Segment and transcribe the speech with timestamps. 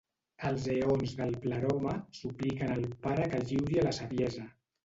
[0.51, 4.49] Els eons del Pleroma supliquen al Pare que lliuri a la Saviesa.